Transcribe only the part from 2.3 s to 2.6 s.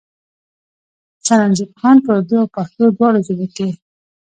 او